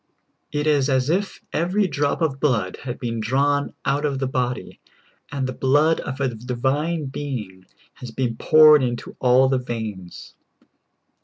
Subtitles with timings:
[0.51, 4.79] It is as if every drop of blood had been drawn out of the body,
[5.31, 10.33] and the blood of a divine being had been poured into all the veins.